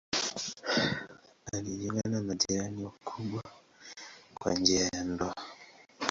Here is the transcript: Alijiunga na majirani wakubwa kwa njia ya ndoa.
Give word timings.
Alijiunga 1.53 2.01
na 2.09 2.21
majirani 2.21 2.83
wakubwa 2.85 3.43
kwa 4.33 4.53
njia 4.53 4.89
ya 4.93 5.03
ndoa. 5.03 5.35